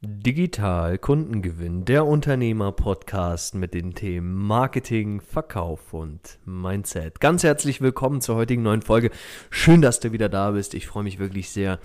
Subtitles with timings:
[0.00, 7.18] Digital Kundengewinn, der Unternehmer-Podcast mit den Themen Marketing, Verkauf und Mindset.
[7.18, 9.10] Ganz herzlich willkommen zur heutigen neuen Folge.
[9.50, 10.74] Schön, dass du wieder da bist.
[10.74, 11.80] Ich freue mich wirklich sehr,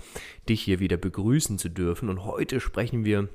[0.48, 2.08] dich hier wieder begrüßen zu dürfen.
[2.08, 3.28] Und heute sprechen wir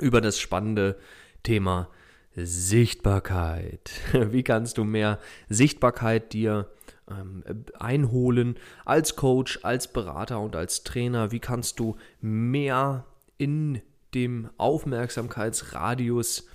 [0.00, 0.98] über das spannende
[1.44, 1.88] Thema
[2.34, 3.92] Sichtbarkeit.
[4.12, 6.68] Wie kannst du mehr Sichtbarkeit dir
[7.08, 7.44] ähm,
[7.78, 11.30] einholen als Coach, als Berater und als Trainer?
[11.30, 13.06] Wie kannst du mehr
[13.38, 13.80] in
[14.14, 16.46] dem Aufmerksamkeitsradius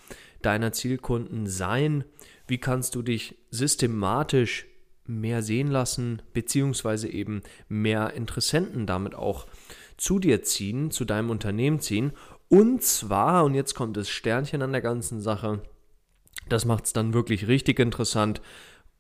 [0.41, 2.03] deiner Zielkunden sein?
[2.47, 4.65] Wie kannst du dich systematisch
[5.05, 9.47] mehr sehen lassen, beziehungsweise eben mehr Interessenten damit auch
[9.97, 12.11] zu dir ziehen, zu deinem Unternehmen ziehen?
[12.49, 15.61] Und zwar, und jetzt kommt das Sternchen an der ganzen Sache,
[16.47, 18.41] das macht es dann wirklich richtig interessant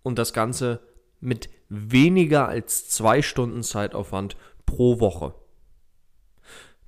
[0.03, 0.81] und das Ganze
[1.19, 4.35] mit weniger als zwei Stunden Zeitaufwand
[4.65, 5.33] pro Woche.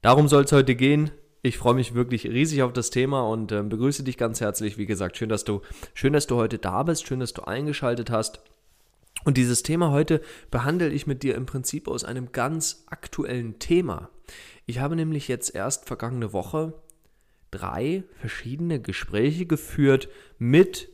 [0.02, 1.12] Darum soll es heute gehen.
[1.50, 4.78] Ich freue mich wirklich riesig auf das Thema und äh, begrüße dich ganz herzlich.
[4.78, 5.62] Wie gesagt, schön, dass du,
[5.96, 8.40] schön, dass du heute da bist, schön, dass du eingeschaltet hast.
[9.26, 14.12] Und dieses Thema heute behandle ich mit dir im Prinzip aus einem ganz aktuellen Thema.
[14.68, 16.76] Ich habe nämlich jetzt erst vergangene Woche
[17.50, 20.90] drei verschiedene Gespräche geführt mit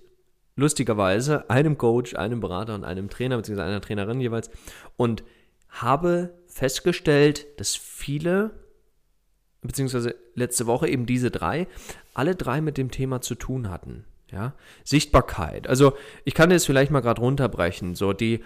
[0.56, 4.50] lustigerweise einem Coach, einem Berater und einem Trainer beziehungsweise einer Trainerin jeweils
[4.96, 5.26] und
[5.68, 8.65] habe festgestellt, dass viele
[9.68, 11.68] beziehungsweise letzte Woche eben diese drei,
[12.14, 14.06] alle drei mit dem Thema zu tun hatten.
[14.32, 15.68] Ja, Sichtbarkeit.
[15.68, 17.96] Also ich kann das vielleicht mal gerade runterbrechen.
[17.96, 18.44] So die,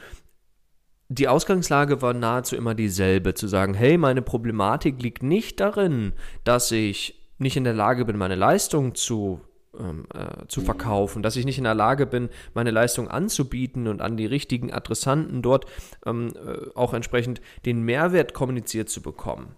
[1.07, 6.71] die Ausgangslage war nahezu immer dieselbe, zu sagen, hey, meine Problematik liegt nicht darin, dass
[6.71, 9.39] ich nicht in der Lage bin, meine Leistung zu,
[9.79, 14.01] ähm, äh, zu verkaufen, dass ich nicht in der Lage bin, meine Leistung anzubieten und
[14.01, 15.65] an die richtigen Adressanten dort
[16.05, 19.55] ähm, äh, auch entsprechend den Mehrwert kommuniziert zu bekommen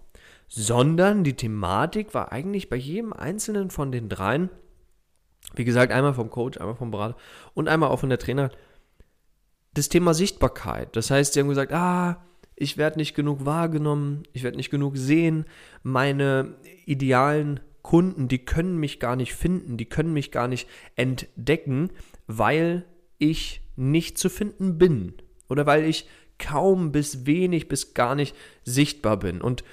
[0.54, 4.50] sondern die Thematik war eigentlich bei jedem einzelnen von den dreien,
[5.54, 7.16] wie gesagt, einmal vom Coach, einmal vom Berater
[7.54, 8.50] und einmal auch von der Trainer,
[9.72, 10.94] das Thema Sichtbarkeit.
[10.94, 12.22] Das heißt, sie haben gesagt, ah,
[12.54, 15.46] ich werde nicht genug wahrgenommen, ich werde nicht genug sehen,
[15.82, 21.88] meine idealen Kunden, die können mich gar nicht finden, die können mich gar nicht entdecken,
[22.26, 22.84] weil
[23.16, 25.14] ich nicht zu finden bin
[25.48, 26.06] oder weil ich
[26.38, 29.40] kaum bis wenig bis gar nicht sichtbar bin.
[29.40, 29.64] Und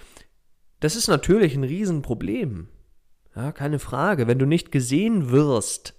[0.79, 2.67] das ist natürlich ein Riesenproblem.
[3.35, 4.27] Ja, keine Frage.
[4.27, 5.93] Wenn du nicht gesehen wirst,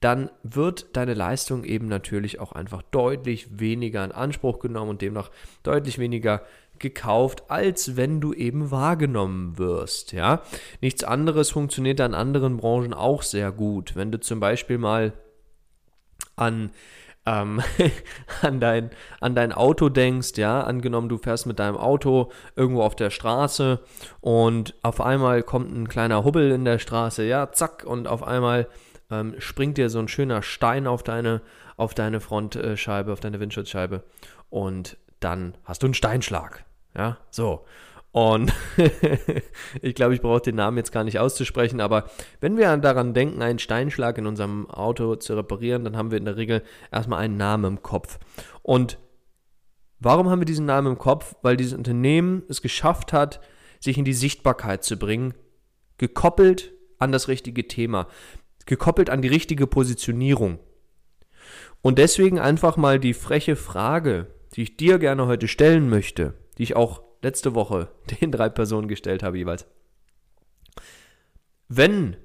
[0.00, 5.30] dann wird deine Leistung eben natürlich auch einfach deutlich weniger in Anspruch genommen und demnach
[5.62, 6.42] deutlich weniger
[6.78, 10.12] gekauft, als wenn du eben wahrgenommen wirst.
[10.12, 10.42] Ja,
[10.82, 13.96] nichts anderes funktioniert in anderen Branchen auch sehr gut.
[13.96, 15.14] Wenn du zum Beispiel mal
[16.36, 16.70] an
[17.26, 17.60] ähm,
[18.42, 22.96] an, dein, an dein Auto denkst, ja, angenommen du fährst mit deinem Auto irgendwo auf
[22.96, 23.80] der Straße
[24.20, 28.68] und auf einmal kommt ein kleiner Hubbel in der Straße, ja, zack, und auf einmal
[29.10, 31.42] ähm, springt dir so ein schöner Stein auf deine,
[31.76, 34.04] auf deine Frontscheibe, auf deine Windschutzscheibe
[34.48, 36.64] und dann hast du einen Steinschlag,
[36.96, 37.64] ja, so.
[38.16, 38.50] Und
[39.82, 42.08] ich glaube, ich brauche den Namen jetzt gar nicht auszusprechen, aber
[42.40, 46.24] wenn wir daran denken, einen Steinschlag in unserem Auto zu reparieren, dann haben wir in
[46.24, 48.18] der Regel erstmal einen Namen im Kopf.
[48.62, 48.96] Und
[49.98, 51.36] warum haben wir diesen Namen im Kopf?
[51.42, 53.42] Weil dieses Unternehmen es geschafft hat,
[53.80, 55.34] sich in die Sichtbarkeit zu bringen,
[55.98, 58.06] gekoppelt an das richtige Thema,
[58.64, 60.58] gekoppelt an die richtige Positionierung.
[61.82, 66.62] Und deswegen einfach mal die freche Frage, die ich dir gerne heute stellen möchte, die
[66.62, 67.88] ich auch letzte Woche
[68.20, 69.66] den drei Personen gestellt habe jeweils.
[71.68, 72.16] Wenn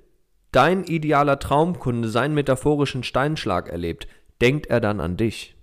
[0.51, 4.07] dein idealer Traumkunde seinen metaphorischen Steinschlag erlebt,
[4.39, 5.55] denkt er dann an dich?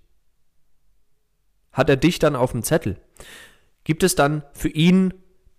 [1.71, 2.99] Hat er dich dann auf dem Zettel?
[3.85, 5.13] Gibt es dann für ihn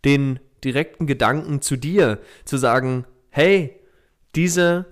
[0.04, 3.80] den direkten Gedanken zu dir, zu sagen, hey,
[4.34, 4.86] diese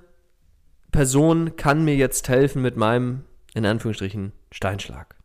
[0.93, 5.17] Person kann mir jetzt helfen mit meinem, in Anführungsstrichen, Steinschlag.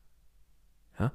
[1.00, 1.14] Ja?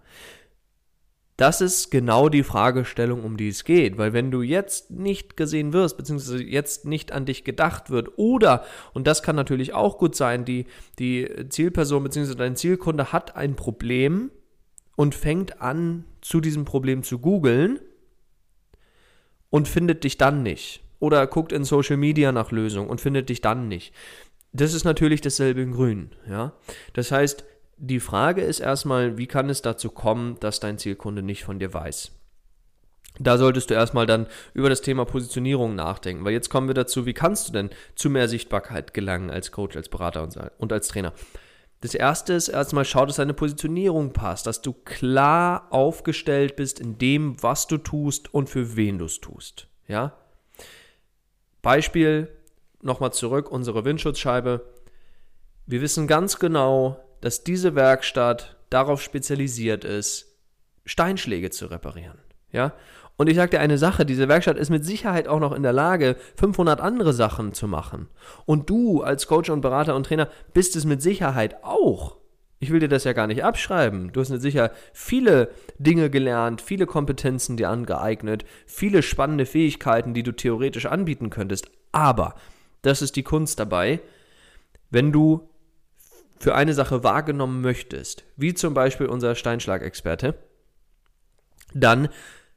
[1.38, 3.97] Das ist genau die Fragestellung, um die es geht.
[3.97, 8.64] Weil wenn du jetzt nicht gesehen wirst, beziehungsweise jetzt nicht an dich gedacht wird, oder,
[8.93, 10.67] und das kann natürlich auch gut sein, die,
[10.99, 14.32] die Zielperson beziehungsweise dein Zielkunde hat ein Problem
[14.96, 17.79] und fängt an, zu diesem Problem zu googeln
[19.49, 20.82] und findet dich dann nicht.
[20.99, 23.94] Oder guckt in Social Media nach Lösungen und findet dich dann nicht.
[24.52, 26.11] Das ist natürlich dasselbe in Grün.
[26.29, 26.55] Ja?
[26.94, 27.44] Das heißt,
[27.79, 31.73] die Frage ist erstmal, wie kann es dazu kommen, dass dein Zielkunde nicht von dir
[31.73, 32.13] weiß?
[33.21, 37.07] Da solltest du erstmal dann über das Thema Positionierung nachdenken, weil jetzt kommen wir dazu,
[37.07, 40.29] wie kannst du denn zu mehr Sichtbarkeit gelangen als Coach, als Berater
[40.59, 41.13] und als Trainer?
[41.81, 46.99] Das erste ist erstmal, schau, dass deine Positionierung passt, dass du klar aufgestellt bist in
[46.99, 49.69] dem, was du tust und für wen du es tust.
[49.87, 50.17] Ja?
[51.63, 52.29] Beispiel,
[52.83, 54.65] nochmal zurück, unsere Windschutzscheibe.
[55.67, 60.26] Wir wissen ganz genau, dass diese Werkstatt darauf spezialisiert ist,
[60.85, 62.19] Steinschläge zu reparieren.
[62.53, 62.73] Ja?
[63.17, 65.73] Und ich sage dir eine Sache, diese Werkstatt ist mit Sicherheit auch noch in der
[65.73, 68.09] Lage, 500 andere Sachen zu machen.
[68.47, 72.17] Und du als Coach und Berater und Trainer bist es mit Sicherheit auch.
[72.61, 74.12] Ich will dir das ja gar nicht abschreiben.
[74.12, 80.23] Du hast mit Sicherheit viele Dinge gelernt, viele Kompetenzen dir angeeignet, viele spannende Fähigkeiten, die
[80.23, 81.70] du theoretisch anbieten könntest.
[81.93, 82.35] Aber,
[82.82, 84.00] das ist die Kunst dabei,
[84.91, 85.48] wenn du
[86.38, 90.38] für eine Sache wahrgenommen möchtest, wie zum Beispiel unser Steinschlagexperte,
[91.75, 92.08] dann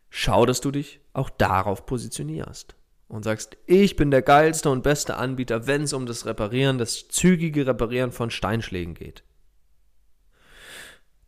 [0.10, 2.76] schau, dass du dich auch darauf positionierst
[3.08, 7.08] und sagst, ich bin der geilste und beste Anbieter, wenn es um das Reparieren, das
[7.10, 9.24] zügige Reparieren von Steinschlägen geht.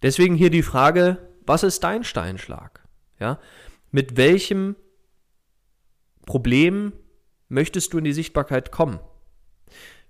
[0.01, 2.87] Deswegen hier die Frage, was ist dein Steinschlag?
[3.19, 3.39] Ja?
[3.91, 4.75] Mit welchem
[6.25, 6.93] Problem
[7.49, 8.99] möchtest du in die Sichtbarkeit kommen?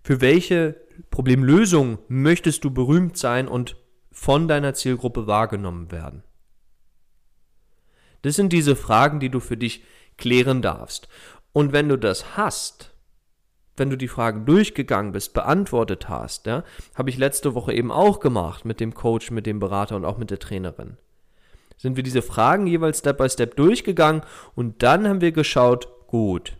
[0.03, 3.77] Für welche Problemlösung möchtest du berühmt sein und
[4.11, 6.23] von deiner Zielgruppe wahrgenommen werden?
[8.21, 9.83] Das sind diese Fragen, die du für dich
[10.17, 11.07] klären darfst.
[11.53, 12.93] Und wenn du das hast,
[13.77, 16.63] wenn du die Fragen durchgegangen bist, beantwortet hast, ja,
[16.95, 20.17] habe ich letzte Woche eben auch gemacht mit dem Coach, mit dem Berater und auch
[20.17, 20.97] mit der Trainerin.
[21.77, 24.21] Sind wir diese Fragen jeweils Step by Step durchgegangen
[24.53, 26.57] und dann haben wir geschaut, gut,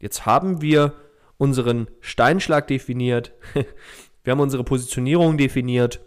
[0.00, 0.94] jetzt haben wir
[1.38, 3.32] unseren Steinschlag definiert,
[4.24, 6.00] wir haben unsere Positionierung definiert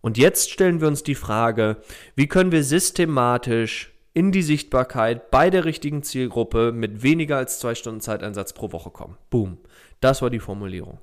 [0.00, 1.76] und jetzt stellen wir uns die Frage,
[2.16, 7.74] wie können wir systematisch in die Sichtbarkeit bei der richtigen Zielgruppe mit weniger als zwei
[7.74, 9.16] Stunden Zeiteinsatz pro Woche kommen.
[9.30, 9.58] Boom.
[10.00, 10.98] Das war die Formulierung.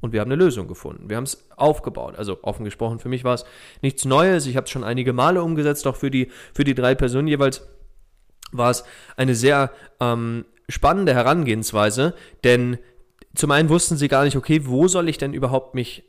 [0.00, 1.08] Und wir haben eine Lösung gefunden.
[1.08, 2.16] Wir haben es aufgebaut.
[2.16, 3.44] Also offen gesprochen, für mich war es
[3.80, 4.46] nichts Neues.
[4.46, 7.66] Ich habe es schon einige Male umgesetzt, auch für die, für die drei Personen jeweils
[8.52, 8.84] war es
[9.16, 12.14] eine sehr ähm, spannende Herangehensweise,
[12.44, 12.78] denn
[13.34, 16.04] zum einen wussten sie gar nicht, okay, wo soll ich denn überhaupt mich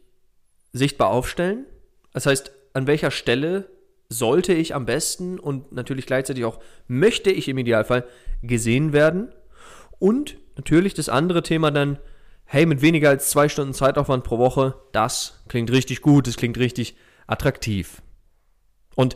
[0.74, 1.66] sichtbar aufstellen?
[2.14, 3.70] Das heißt, an welcher Stelle
[4.10, 8.06] sollte ich am besten und natürlich gleichzeitig auch möchte ich im Idealfall
[8.42, 9.34] gesehen werden.
[10.00, 12.00] Und natürlich das andere Thema dann,
[12.46, 16.58] hey, mit weniger als zwei Stunden Zeitaufwand pro Woche, das klingt richtig gut, das klingt
[16.58, 16.96] richtig
[17.26, 18.02] attraktiv.
[18.96, 19.16] Und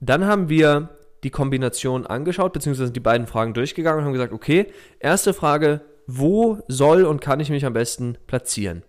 [0.00, 4.66] dann haben wir die Kombination angeschaut, beziehungsweise die beiden Fragen durchgegangen und haben gesagt, okay,
[5.00, 8.82] erste Frage, wo soll und kann ich mich am besten platzieren?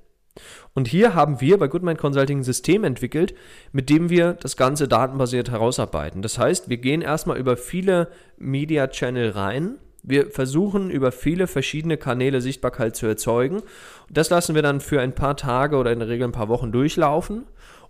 [0.74, 3.34] Und hier haben wir bei Goodmind Consulting ein System entwickelt,
[3.72, 6.22] mit dem wir das Ganze datenbasiert herausarbeiten.
[6.22, 9.78] Das heißt, wir gehen erstmal über viele Media Channel rein.
[10.04, 13.64] Wir versuchen über viele verschiedene Kanäle Sichtbarkeit zu erzeugen.
[14.10, 16.74] Das lassen wir dann für ein paar Tage oder in der Regel ein paar Wochen
[16.74, 17.46] durchlaufen.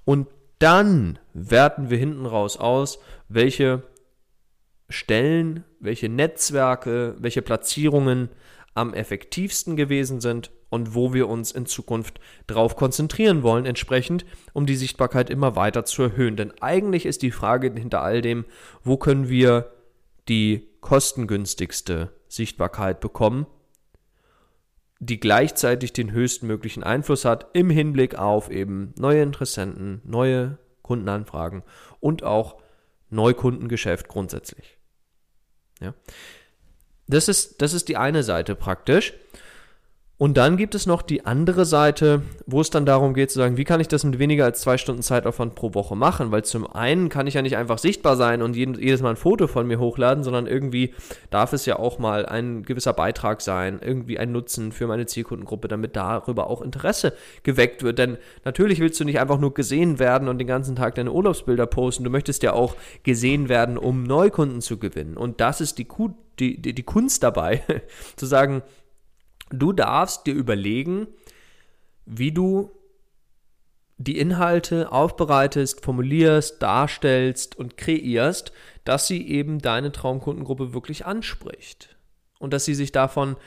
[0.05, 0.27] Und
[0.59, 3.81] dann werten wir hinten raus aus, welche
[4.89, 8.29] Stellen, welche Netzwerke, welche Platzierungen
[8.73, 14.65] am effektivsten gewesen sind und wo wir uns in Zukunft darauf konzentrieren wollen, entsprechend, um
[14.65, 16.35] die Sichtbarkeit immer weiter zu erhöhen.
[16.35, 18.45] Denn eigentlich ist die Frage hinter all dem,
[18.83, 19.71] wo können wir
[20.27, 23.47] die kostengünstigste Sichtbarkeit bekommen,
[24.99, 31.63] die gleichzeitig den höchstmöglichen Einfluss hat im Hinblick auf eben neue Interessenten, neue Kundenanfragen
[31.99, 32.57] und auch
[33.09, 34.74] Neukundengeschäft grundsätzlich.
[35.81, 35.93] Ja.
[37.07, 39.13] Das ist, das ist die eine Seite praktisch.
[40.17, 43.57] Und dann gibt es noch die andere Seite, wo es dann darum geht zu sagen,
[43.57, 46.31] wie kann ich das mit weniger als zwei Stunden Zeitaufwand pro Woche machen?
[46.31, 49.47] Weil zum einen kann ich ja nicht einfach sichtbar sein und jedes Mal ein Foto
[49.47, 50.93] von mir hochladen, sondern irgendwie
[51.31, 55.67] darf es ja auch mal ein gewisser Beitrag sein, irgendwie ein Nutzen für meine Zielkundengruppe,
[55.67, 57.11] damit darüber auch Interesse
[57.43, 57.99] geweckt wird.
[57.99, 61.65] Denn natürlich willst du nicht einfach nur gesehen werden und den ganzen Tag deine Urlaubsbilder
[61.65, 62.05] posten.
[62.05, 65.17] Du möchtest ja auch gesehen werden, um Neukunden zu gewinnen.
[65.17, 65.87] Und das ist die,
[66.39, 67.63] die, die, die Kunst dabei,
[68.15, 68.63] zu sagen,
[69.49, 71.07] Du darfst dir überlegen,
[72.05, 72.71] wie du
[73.97, 78.51] die Inhalte aufbereitest, formulierst, darstellst und kreierst,
[78.83, 81.95] dass sie eben deine Traumkundengruppe wirklich anspricht.
[82.39, 83.37] Und dass sie sich davon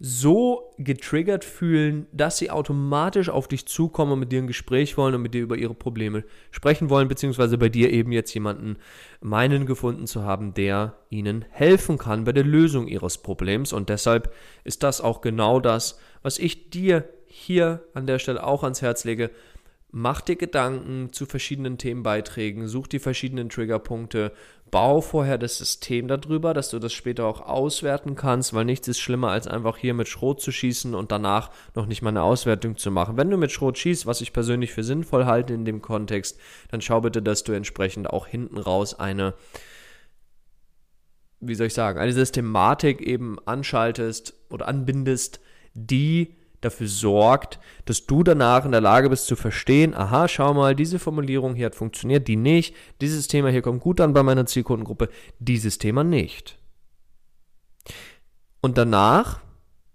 [0.00, 5.14] so getriggert fühlen, dass sie automatisch auf dich zukommen und mit dir ein Gespräch wollen
[5.14, 8.76] und mit dir über ihre Probleme sprechen wollen, beziehungsweise bei dir eben jetzt jemanden
[9.20, 13.72] meinen gefunden zu haben, der ihnen helfen kann bei der Lösung ihres Problems.
[13.72, 14.34] Und deshalb
[14.64, 19.04] ist das auch genau das, was ich dir hier an der Stelle auch ans Herz
[19.04, 19.30] lege.
[19.96, 24.32] Mach dir Gedanken zu verschiedenen Themenbeiträgen, such die verschiedenen Triggerpunkte,
[24.72, 28.98] bau vorher das System darüber, dass du das später auch auswerten kannst, weil nichts ist
[28.98, 32.76] schlimmer, als einfach hier mit Schrot zu schießen und danach noch nicht mal eine Auswertung
[32.76, 33.16] zu machen.
[33.16, 36.40] Wenn du mit Schrot schießt, was ich persönlich für sinnvoll halte in dem Kontext,
[36.72, 39.34] dann schau bitte, dass du entsprechend auch hinten raus eine
[41.38, 45.40] wie soll ich sagen, eine Systematik eben anschaltest oder anbindest,
[45.74, 50.74] die dafür sorgt, dass du danach in der Lage bist zu verstehen, aha, schau mal,
[50.74, 54.46] diese Formulierung hier hat funktioniert, die nicht, dieses Thema hier kommt gut an bei meiner
[54.46, 56.58] Zielkundengruppe, dieses Thema nicht.
[58.60, 59.40] Und danach,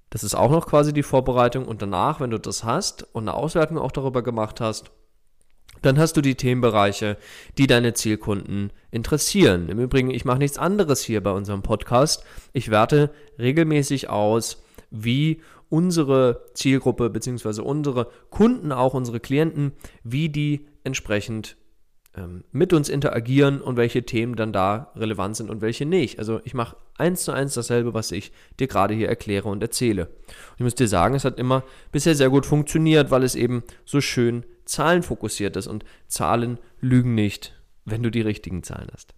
[0.10, 3.34] das ist auch noch quasi die Vorbereitung, und danach, wenn du das hast und eine
[3.34, 4.92] Auswertung auch darüber gemacht hast,
[5.82, 7.18] dann hast du die Themenbereiche,
[7.58, 9.70] die deine Zielkunden interessieren.
[9.70, 12.24] Im Übrigen, ich mache nichts anderes hier bei unserem Podcast.
[12.54, 14.62] Ich werte regelmäßig aus,
[14.92, 17.62] wie unsere Zielgruppe bzw.
[17.62, 21.58] unsere Kunden, auch unsere Klienten, wie die entsprechend
[22.16, 26.18] ähm, mit uns interagieren und welche Themen dann da relevant sind und welche nicht.
[26.18, 30.08] Also ich mache eins zu eins dasselbe, was ich dir gerade hier erkläre und erzähle.
[30.08, 33.64] Und ich muss dir sagen, es hat immer bisher sehr gut funktioniert, weil es eben
[33.86, 39.14] so schön zahlenfokussiert ist und Zahlen lügen nicht, wenn du die richtigen Zahlen hast.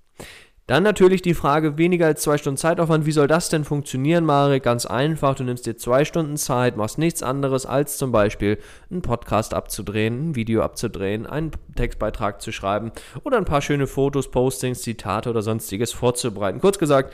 [0.68, 3.06] Dann natürlich die Frage, weniger als zwei Stunden Zeitaufwand.
[3.06, 4.63] Wie soll das denn funktionieren, Marek?
[4.63, 8.58] Ganz einfach, du nimmst dir zwei Stunden Zeit, machst nichts anderes, als zum Beispiel
[8.89, 12.91] einen Podcast abzudrehen, ein Video abzudrehen, einen Textbeitrag zu schreiben
[13.24, 16.62] oder ein paar schöne Fotos, Postings, Zitate oder sonstiges vorzubereiten.
[16.62, 17.13] Kurz gesagt,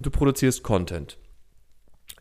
[0.00, 1.18] du produzierst Content.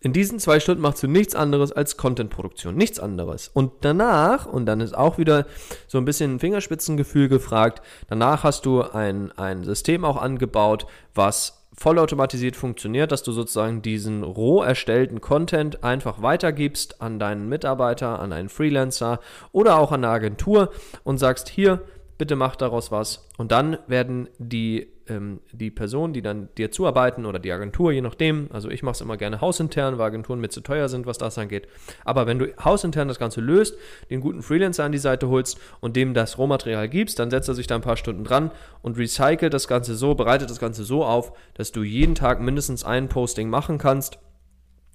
[0.04, 2.76] In diesen zwei Stunden machst du nichts anderes als Content-Produktion.
[2.76, 3.48] Nichts anderes.
[3.48, 5.46] Und danach, und dann ist auch wieder
[5.88, 12.58] so ein bisschen Fingerspitzengefühl gefragt, danach hast du ein, ein System auch angebaut, was vollautomatisiert
[12.58, 18.50] funktioniert, dass du sozusagen diesen roh erstellten Content einfach weitergibst an deinen Mitarbeiter, an einen
[18.50, 19.22] Freelancer
[19.54, 20.72] oder auch an eine Agentur
[21.06, 21.82] und sagst, hier,
[22.24, 23.28] bitte mach daraus was.
[23.38, 28.00] Und dann werden die, ähm, die Personen, die dann dir zuarbeiten oder die Agentur, je
[28.00, 31.18] nachdem, also ich mache es immer gerne hausintern, weil Agenturen mir zu teuer sind, was
[31.18, 31.68] das angeht.
[32.06, 33.78] Aber wenn du hausintern das Ganze löst,
[34.10, 37.56] den guten Freelancer an die Seite holst und dem das Rohmaterial gibst, dann setzt er
[37.56, 38.52] sich da ein paar Stunden dran
[38.82, 42.86] und recycelt das Ganze so, bereitet das Ganze so auf, dass du jeden Tag mindestens
[42.86, 44.18] ein Posting machen kannst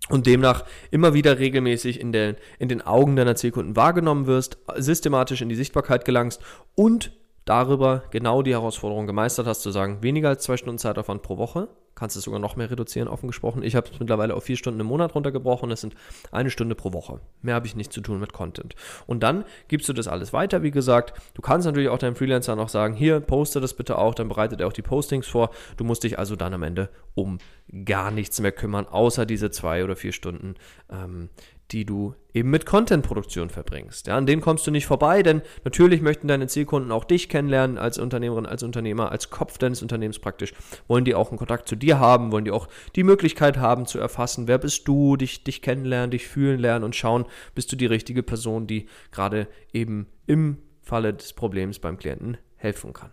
[0.09, 5.43] und demnach immer wieder regelmäßig in den, in den Augen deiner Zielkunden wahrgenommen wirst, systematisch
[5.43, 6.41] in die Sichtbarkeit gelangst
[6.75, 7.13] und
[7.49, 11.69] darüber genau die Herausforderung gemeistert hast, zu sagen, weniger als zwei Stunden Zeitaufwand pro Woche,
[11.95, 13.63] kannst du sogar noch mehr reduzieren, offen gesprochen.
[13.63, 15.95] Ich habe es mittlerweile auf vier Stunden im Monat runtergebrochen, das sind
[16.31, 17.21] eine Stunde pro Woche.
[17.43, 18.77] Mehr habe ich nicht zu tun mit Content.
[19.07, 21.21] Und dann gibst du das alles weiter, wie gesagt.
[21.35, 24.61] Du kannst natürlich auch deinem Freelancer noch sagen, hier, poste das bitte auch, dann bereitet
[24.61, 25.51] er auch die Postings vor.
[25.77, 27.39] Du musst dich also dann am Ende um
[27.85, 30.55] gar nichts mehr kümmern, außer diese zwei oder vier Stunden,
[30.91, 31.31] ähm,
[31.71, 34.07] die du eben mit Content-Produktion verbringst.
[34.07, 37.79] Ja, an denen kommst du nicht vorbei, denn natürlich möchten deine Zielkunden auch dich kennenlernen
[37.79, 40.55] als Unternehmerin, als Unternehmer, als Kopf deines Unternehmens praktisch.
[40.87, 43.99] Wollen die auch einen Kontakt zu dir haben, wollen die auch die Möglichkeit haben zu
[43.99, 47.87] erfassen, wer bist du, dich, dich kennenlernen, dich fühlen lernen und schauen, bist du die
[47.87, 53.13] richtige Person, die gerade eben im Falle des Problems beim Klienten helfen kann.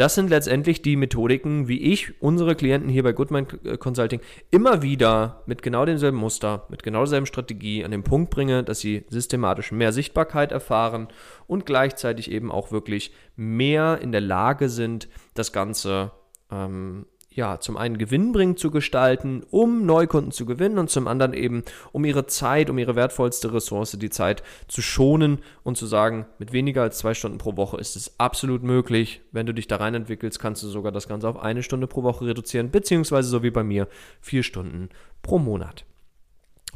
[0.00, 4.80] Das sind letztendlich die Methodiken, wie ich unsere Klienten hier bei Goodmind äh, Consulting immer
[4.80, 9.04] wieder mit genau demselben Muster, mit genau derselben Strategie an den Punkt bringe, dass sie
[9.10, 11.08] systematisch mehr Sichtbarkeit erfahren
[11.46, 16.12] und gleichzeitig eben auch wirklich mehr in der Lage sind, das Ganze
[16.50, 21.62] ähm, ja, zum einen gewinnbringend zu gestalten, um Neukunden zu gewinnen und zum anderen eben,
[21.92, 26.52] um ihre Zeit, um ihre wertvollste Ressource, die Zeit zu schonen und zu sagen, mit
[26.52, 29.20] weniger als zwei Stunden pro Woche ist es absolut möglich.
[29.30, 32.02] Wenn du dich da rein entwickelst, kannst du sogar das Ganze auf eine Stunde pro
[32.02, 33.86] Woche reduzieren, beziehungsweise so wie bei mir,
[34.20, 34.88] vier Stunden
[35.22, 35.84] pro Monat.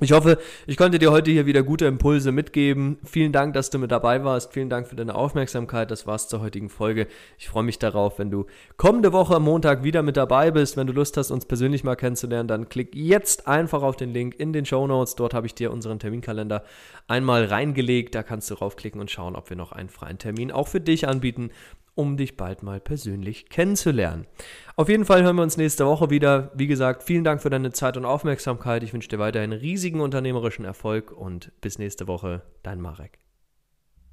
[0.00, 2.98] Ich hoffe, ich konnte dir heute hier wieder gute Impulse mitgeben.
[3.04, 4.52] Vielen Dank, dass du mit dabei warst.
[4.52, 5.88] Vielen Dank für deine Aufmerksamkeit.
[5.88, 7.06] Das war's zur heutigen Folge.
[7.38, 8.46] Ich freue mich darauf, wenn du
[8.76, 10.76] kommende Woche am Montag wieder mit dabei bist.
[10.76, 14.34] Wenn du Lust hast, uns persönlich mal kennenzulernen, dann klick jetzt einfach auf den Link
[14.36, 15.14] in den Show Notes.
[15.14, 16.64] Dort habe ich dir unseren Terminkalender
[17.06, 18.16] einmal reingelegt.
[18.16, 21.06] Da kannst du raufklicken und schauen, ob wir noch einen freien Termin auch für dich
[21.06, 21.50] anbieten
[21.94, 24.26] um dich bald mal persönlich kennenzulernen.
[24.76, 26.50] Auf jeden Fall hören wir uns nächste Woche wieder.
[26.54, 28.82] Wie gesagt, vielen Dank für deine Zeit und Aufmerksamkeit.
[28.82, 33.23] Ich wünsche dir weiterhin riesigen unternehmerischen Erfolg und bis nächste Woche, dein Marek.